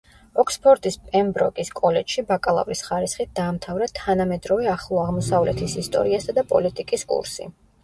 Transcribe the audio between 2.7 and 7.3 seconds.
ხარისხით დაამთავრა თანამედროვე ახლო აღმოსავლეთის ისტორიასა და პოლიტიკის